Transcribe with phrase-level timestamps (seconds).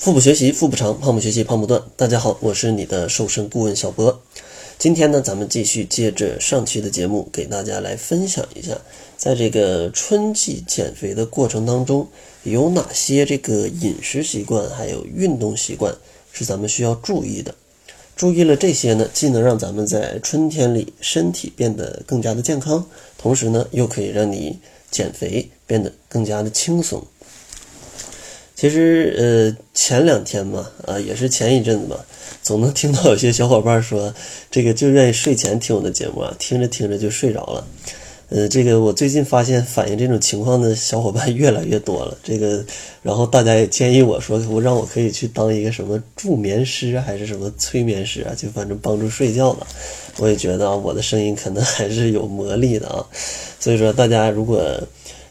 [0.00, 1.82] 腹部学习腹部长，胖不学习胖不断。
[1.94, 4.22] 大家好，我是你的瘦身顾问小博。
[4.78, 8.80] 今天呢，咱们继续接着上期的节目，给大家来分享一下，
[9.18, 12.08] 在这个春季减肥的过程当中，
[12.44, 15.94] 有哪些这个饮食习惯还有运动习惯
[16.32, 17.54] 是咱们需要注意的。
[18.16, 22.82] 注意了这些呢，既能让咱们在春天里身体变得更加的健康，
[23.18, 24.58] 同时呢，又可以让你
[24.90, 27.04] 减肥变得更加的轻松。
[28.60, 31.96] 其实，呃，前两天嘛，啊，也是前一阵子嘛，
[32.42, 34.12] 总能听到有些小伙伴说，
[34.50, 37.66] 这个就愿意睡前听我的节目啊，听着听着就睡着了。
[38.28, 42.14] 呃，这个我最近发现反映这种情况的小伙伴越来越多了。
[42.22, 42.62] 这个，
[43.02, 49.66] 然后大家也建议我说，我让我可以去当一个什么助眠师还是什么催眠师啊，就反正帮助睡觉的。
[50.18, 53.06] 我也觉得啊，我的声音可能还是有魔力的啊。
[53.58, 54.60] 所以说，大家如果。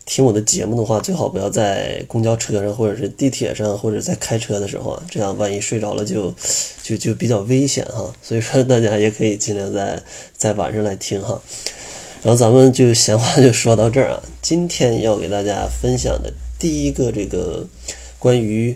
[0.09, 6.33] 听我的节目的话，最好不要在公交车上，或者是地铁上，或者在开车的时候啊，这样万一睡着了就
[6.81, 8.11] 就就比较危险哈。
[8.23, 10.01] 所以说大家也可以尽量在
[10.35, 11.39] 在晚上来听哈。
[12.23, 14.23] 然后咱们就闲话就说到这儿啊。
[14.41, 17.67] 今天要给大家分享的第一个这个
[18.17, 18.75] 关于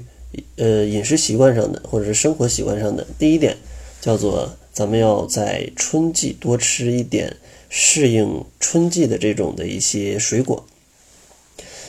[0.57, 3.57] 呃饮食习惯上的，或者是生活习惯上的第一点，
[3.99, 7.35] 叫做咱们要在春季多吃一点
[7.69, 10.63] 适应春季的这种的一些水果。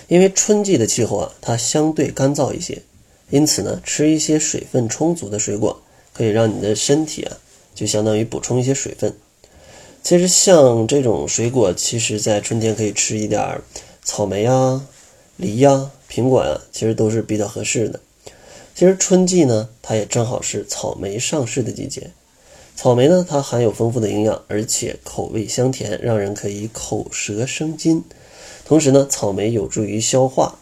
[0.08, 2.82] 因为春季的气候啊，它相对干燥一些，
[3.30, 5.80] 因此呢，吃一些水分充足的水果，
[6.12, 7.36] 可以让你的身体啊，
[7.74, 9.14] 就相当于补充一些水分。
[10.02, 13.60] 其实像这种水果，其实在春天可以吃一点
[14.02, 14.86] 草莓呀、
[15.38, 17.98] 梨呀、苹果呀，其实都是比较合适的。
[18.74, 22.10] 其实春季呢，它也正好是草莓上市的季节。
[22.76, 28.04] 草莓呢，它含有丰富的营养，而且口味香甜，让人可以口舌生津。
[28.64, 30.58] 同时呢，草莓有助于消化，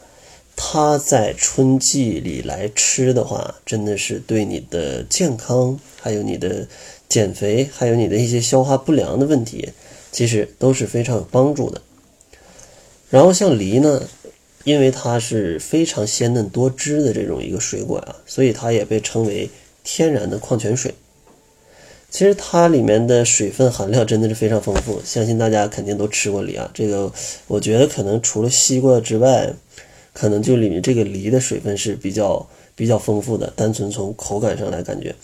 [0.57, 6.67] 它在春季里来吃的话，真的是对你的健康，还有你的
[7.09, 9.71] 减肥，还有你的一些消化不良的问题，
[10.11, 11.81] 其实都是非常有帮助的。
[13.09, 14.09] 然后像梨呢，
[14.65, 19.49] 因为它是非常鲜嫩多汁的这种一个水果啊，所以它也被称为
[19.85, 20.95] 天然的矿泉水。
[22.13, 26.71] 其实它里面的水分含量真的是非常丰富，相信大家肯定都吃过梨啊。
[26.75, 27.11] 这个
[27.47, 29.51] 我觉得可能除了西瓜之外，
[30.13, 32.47] 可能就里面这个梨的水分是比较
[32.77, 33.51] 比较丰富的。
[33.57, 35.15] 单纯从口感上来感觉，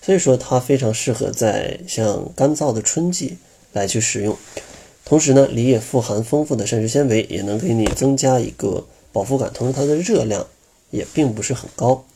[0.00, 3.36] 所以说它非常适合在像干燥的春季
[3.74, 4.34] 来去食用。
[5.04, 9.50] 同时呢，梨也富含丰富的膳食纤维，也能给你增加一个饱腹感。
[9.52, 10.46] 同时它的热量
[10.90, 12.06] 也并不是很高，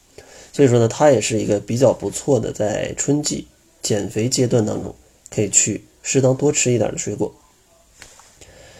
[0.54, 3.46] 所以说呢，它也是一个比较不错的在春季。
[3.82, 4.94] 减肥阶段当中，
[5.30, 7.34] 可以去适当多吃一点的水果。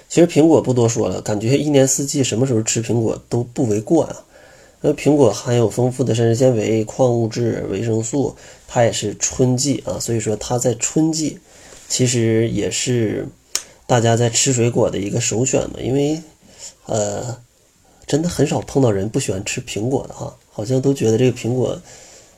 [0.08, 4.24] 其实苹果不多说了，感觉一年四季什么时候吃苹果都不为过啊。
[4.82, 8.36] 那苹果含有丰富的膳食纤维、矿物质、维生素，
[8.66, 11.38] 它也是春季啊，所以说它在春季
[11.88, 13.26] 其实也是
[13.86, 15.76] 大家在吃水果的一个首选嘛。
[15.80, 16.20] 因为
[16.86, 17.38] 呃，
[18.06, 21.80] 真的很少碰到人不喜欢吃苹果的哈，好像都觉得这个苹果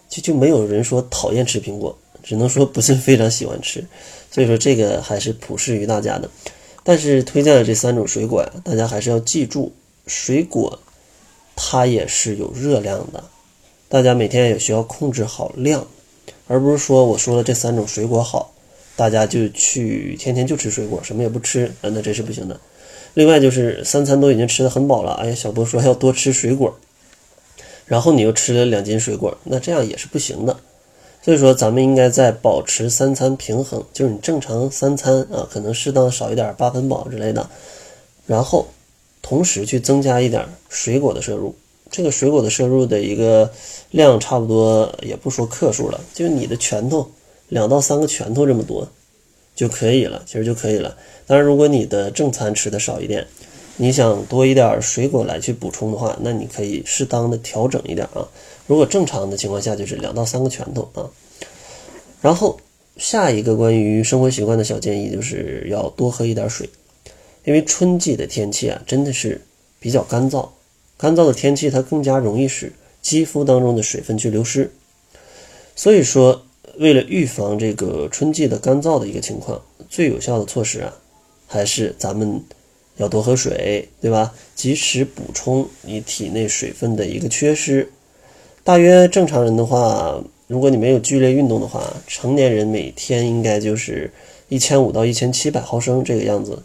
[0.08, 1.98] 就就没有人说讨厌吃苹果。
[2.24, 3.84] 只能说不是非常喜欢吃，
[4.30, 6.28] 所以说这个还是普适于大家的。
[6.82, 9.72] 但是推荐的这三种水果呀，大家还是要记住，
[10.06, 10.80] 水果
[11.54, 13.24] 它也是有热量的，
[13.88, 15.86] 大家每天也需要控制好量，
[16.48, 18.52] 而不是说我说了这三种水果好，
[18.96, 22.60] 大家就去天天就吃水果，什么也不吃，那这是不行的。
[23.14, 26.76] 另外就是三餐都已经吃的很饱了，哎呀，小波说要多吃水果，
[27.86, 30.58] 然后你又吃了两斤水果，那这样也是不行的。
[31.24, 37.48] 所以说，咱们应该在保持三餐平衡，就是你正常三餐啊，可能适当少一点八分饱之类的，
[38.26, 38.66] 然后
[39.22, 41.54] 同时去增加一点水果的摄入。
[41.90, 43.50] 这个水果的摄入的一个
[43.90, 47.08] 量差不多，也不说克数了，就你的拳头
[47.48, 48.86] 两到三个拳头这么多
[49.54, 50.94] 就可以了，其实就可以了。
[51.26, 53.26] 当然，如果你的正餐吃的少一点，
[53.78, 58.28] 你想多一点水果来去补充的话，那你可以适当的调整一点啊。
[58.66, 61.10] 如果正常的情况下，就是两到三个拳头啊。
[62.20, 62.58] 然后
[62.96, 66.68] 下一个关于生活习惯的小建议，就是要多喝一点水，
[67.44, 69.40] 因为春季的天气啊，真的是
[69.78, 70.48] 比较干燥，
[70.96, 72.72] 干燥的天气它更加容易使
[73.02, 74.70] 肌肤当中的水分去流失。
[75.76, 76.46] 所以说，
[76.78, 79.60] 为了预防这个春季的干燥的一个情况，
[79.90, 80.96] 最有效的措施啊，
[81.46, 82.42] 还是咱们
[82.96, 84.32] 要多喝水，对吧？
[84.54, 87.90] 及时补充你体内水分的一个缺失。
[88.64, 94.10] 大约正常人的话，如果你没有剧烈运动的话，成年人每天应该就是
[94.48, 96.62] 一千五到一千七百毫升这个样子。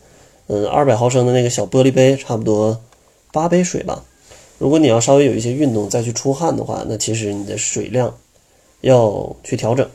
[0.47, 2.79] 嗯，二百毫升的那个小玻璃杯，差不多
[3.33, 4.03] 八杯水吧。
[4.57, 8.17] 如果你要稍微有一些运动再去出汗的话，那其实你的水量
[8.81, 9.87] 要去调整。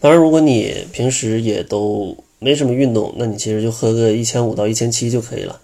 [0.00, 5.60] 当然，如果你平时也都没什么运动，那你其实就喝个一千五到一千七就可以了，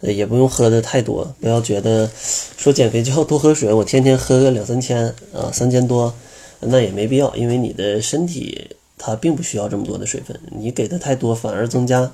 [0.00, 1.34] 呃，也不用喝的太多。
[1.40, 2.08] 不要觉得
[2.56, 6.14] 说减肥就要多喝水，我天天喝个两三千啊，三千多，
[6.60, 12.12] 那也没必要，因为你的身体它并不需要这么多的水分，你给的太多反而增加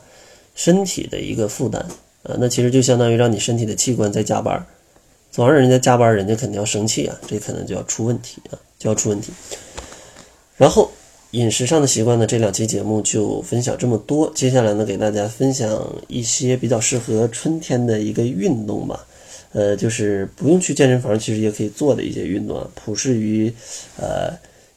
[0.54, 1.80] 身体的一个负担
[2.22, 4.66] 啊，那其实就相当于让你身体的器官在加班。
[5.30, 9.32] 总让人家加班，人家肯定要生气啊，这可能就要出问题啊，就要出问题。
[10.56, 10.88] 然后
[11.34, 14.30] 饮食上的习惯呢，这两期节目就分享这么多。
[14.36, 19.04] 接下来呢，给大家分享一些比较适合春天的一个运动吧，
[19.52, 23.52] 呃，就是不用去健身房，其实也可以做的一些运动啊，普适于
[23.96, 24.32] 呃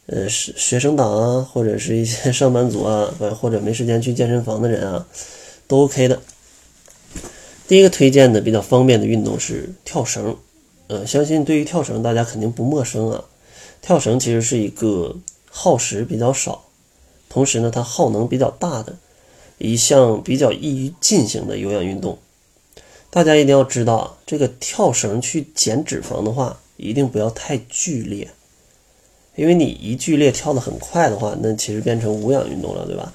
[0.07, 5.05] 呃学学生党啊，或者是一些 上班族啊，或者没时间去健身房的人啊，
[5.67, 6.19] 都 OK 的。
[7.67, 10.35] 第一个推荐的比较方便的运动是跳绳。
[10.87, 13.23] 呃，相信对于跳绳，大家肯定不陌生啊。
[13.79, 15.15] 跳绳其实是一个
[15.59, 16.65] 耗时比较少，
[17.27, 18.95] 同时呢，它耗能比较大的
[19.57, 22.19] 一项比较易于进行的有氧运动。
[23.09, 28.29] 大家一定要知道，这个跳绳去减脂肪的话，一定不要太剧烈，
[29.35, 33.11] 因为你一剧烈跳得很快的话，那其实变成无氧运动了，对吧？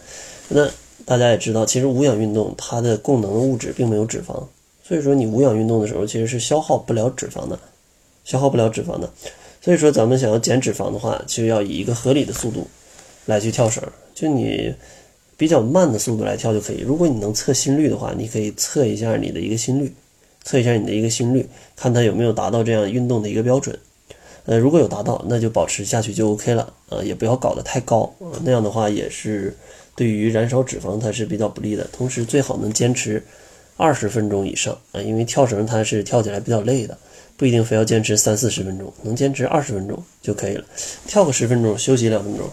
[0.48, 0.68] 那
[1.04, 4.42] 大家也知道，其实无氧运动它的供能物质并没有脂肪。
[4.82, 7.56] 所以说，你无氧运动的时候，其实是消耗不了脂肪的，
[8.24, 9.08] 消耗不了脂肪的。
[9.62, 12.66] 所以说，咱们想要减脂肪的话，就要以一个合理的速度
[13.26, 13.80] 来去跳绳，
[14.12, 14.74] 就你
[15.36, 16.80] 比较慢的速度来跳就可以。
[16.80, 19.94] 如果你能测心率的话，你可以测一下你的一个心率，
[20.42, 23.78] 测一下你的一个心率，看它有没有达到这样运动的一个标准。
[24.46, 26.74] 呃，如果有达到，那就保持下去就 OK 了。
[26.88, 28.12] 呃，也不要搞得太高，
[28.42, 29.56] 那样的话也是
[29.94, 31.86] 对于燃烧脂肪它是比较不利的。
[31.92, 33.22] 同时，最好能坚持。
[33.82, 36.96] 二十分钟以上啊，因为跳绳它是跳起来比较累的，
[37.36, 40.64] 不一定非要坚持三四十分钟，能坚持二十分钟就可以了。
[41.04, 42.48] 跳个十分钟，休息两分钟，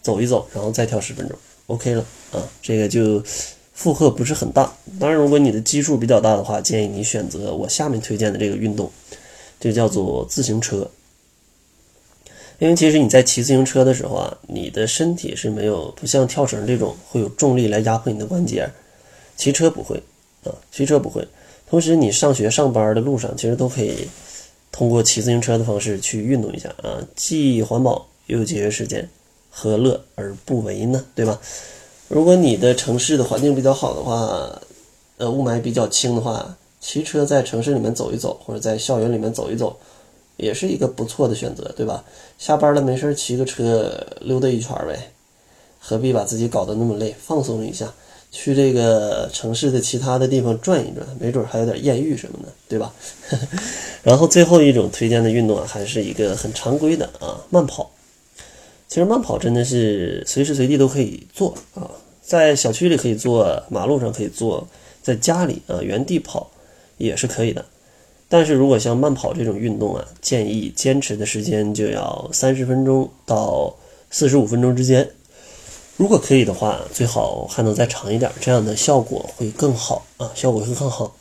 [0.00, 2.48] 走一走，然后再跳十分钟，OK 了啊。
[2.62, 3.22] 这个就
[3.74, 4.72] 负荷不是很大。
[4.98, 8.90] 当然，如果你的基数比较大的话，建议你选择我下面推荐的这个运动，
[9.60, 10.90] 就叫做自行车。
[12.58, 18.70] 因为其实你在骑自行车的时候啊，你的身体是没有不像跳绳这种会有重力来压迫你的关节，
[19.36, 20.02] 骑车不会。
[20.44, 21.26] 啊，骑车不会。
[21.68, 24.08] 同时，你上学上班的路上，其实都可以
[24.72, 29.08] 通过骑自行车的方式去运动一下啊，既环保又节约时间，
[29.50, 31.04] 何乐而不为呢？
[31.14, 31.40] 对吧？
[32.08, 34.60] 如果你的城市的环境比较好的话，
[35.18, 39.78] 呃，雾霾比较轻的话，骑车在城市里面走一走，或者在校园里面走一走，
[40.36, 42.02] 也是一个不错的选择，对吧？
[42.36, 45.12] 下班了没事骑个车溜达一圈呗，
[45.78, 47.14] 何必把自己搞得那么累？
[47.16, 47.94] 放松一下。
[48.30, 52.94] 去这个城市的其他的地方转一转，没准还有点艳遇什么的，对吧？
[54.02, 57.90] 然后最后一种推荐的运动啊，还是一个很常规的啊，慢跑。
[58.88, 61.90] 其实慢跑真的是随时随地都可以做啊，
[62.22, 64.66] 在小区里可以做，马路上可以做，
[65.02, 66.50] 在家里啊原地跑
[66.98, 67.64] 也是可以的。
[68.28, 73.76] 但是如果像慢跑这种运动啊，建议坚持的时间就要三十分钟到
[74.10, 75.08] 四十五分钟之间。
[76.00, 81.14] 如果可以的话，最好还能再长一点，这样的效果会更好啊，效果会更好。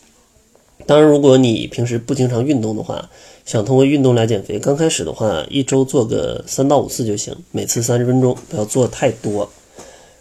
[0.86, 3.10] 当然，如果你平时不经常运动的话，
[3.46, 9.50] 想通过运动来减肥，刚开始的话，一周做个三到五次就行，每次三十分钟，不要做太多。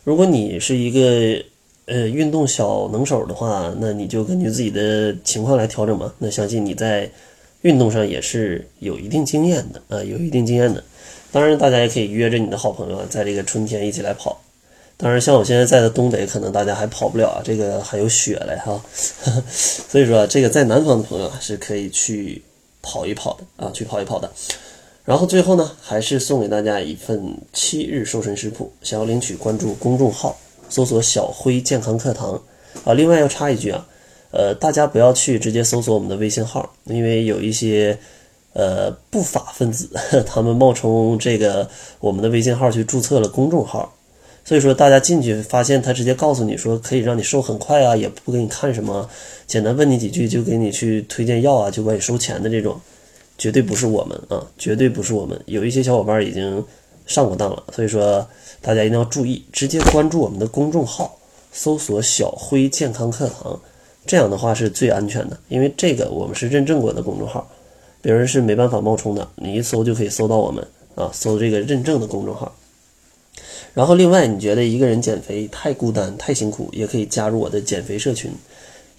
[0.03, 1.41] 如果你是一个
[1.87, 6.13] 呃运动小能手的话，那你就根据自己的情况来调整吧。
[6.19, 7.09] 那相信你在
[7.63, 10.83] 运动上也是有一定经验的啊，有一定经验的。
[11.31, 14.37] 当然，大家也可以约着你的好朋友，在这个春天一起来跑。
[15.01, 18.83] 当然，像我现在在的东北，可能大家还跑不了啊，这个还有雪嘞哈。
[19.49, 22.43] 所以说，这个在南方的朋友是可以去
[22.83, 24.29] 跑一跑的啊，去跑一跑的。
[25.05, 30.37] 然后最后呢，还是送给大家一份七日瘦身食谱，想要领取，关注公众号，
[30.69, 32.43] 搜索“小辉健康课堂”
[32.85, 32.93] 啊。
[32.93, 33.87] 另外要插一句啊，
[34.33, 37.97] 呃，大家不要去直接搜索我们的微信号，因为有一些
[38.53, 39.89] 呃不法分子，
[40.27, 43.95] 他们冒充这个我们的微信号去注册了公众号。
[44.49, 49.07] 所以说，大家进去发现他直接告诉你说可以让你瘦很快啊，也不给你看什么，
[49.47, 52.81] 简单问你几句就给你去推荐药啊，就管你收钱的这种，
[53.37, 55.39] 绝对不是我们啊，绝对不是我们。
[55.45, 56.65] 有一些小伙伴已经
[57.07, 58.27] 上过当了，所以说
[58.63, 61.19] 大家一定要注意，直接关注我们的公众号，
[61.53, 63.61] 搜索“小辉健康课堂”，
[64.07, 67.47] 这样的话是最安全的，因为这个我们是认证过的公众号，
[68.01, 72.51] 别人是没办法冒充的，你一搜就可以搜到我们啊，搜这个认证的公众号。
[73.75, 78.31] 然后，另外，你觉得一个人减肥太孤单、太辛苦，也可以加入我的减肥社群。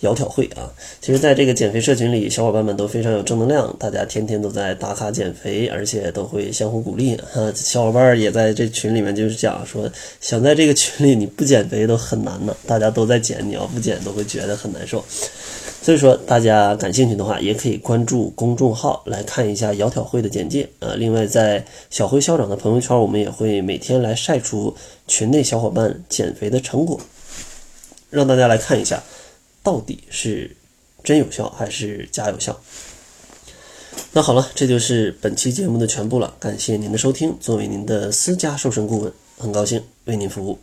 [0.01, 0.71] 窈窕会啊。
[1.01, 7.51] 其实，在这个减肥社群里，小伙伴们都非常有正能量，大家天天都在打卡减肥，而且都会相互鼓励啊。
[7.53, 15.03] 小伙伴也在这群里面就是讲说，想在这个群里你不减肥都很难呢，大家都在减，你要不减都会觉得很难受。
[15.81, 20.95] 所以说，大家感兴趣的话，也可以关注公众号来看一下窈窕会的简介呃。
[20.97, 24.75] 另外，在小辉校长的朋友圈，我们也会每天来晒出
[25.07, 26.99] 群内小伙伴减肥的成果，
[28.09, 29.01] 让大家来看一下，
[29.63, 30.55] 到底是
[31.03, 32.59] 真有效还是假有效。
[34.11, 37.35] 那好了，这就是本期节目的全部了，感谢您的收听。
[37.39, 40.57] 作为您的私家瘦身顾问，很高兴为您服务。